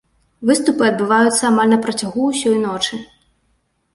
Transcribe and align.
Выступы 0.49 0.85
адбываюцца 0.91 1.43
амаль 1.51 1.69
на 1.73 1.77
працягу 1.85 2.21
ўсёй 2.31 2.57
ночы. 2.65 2.99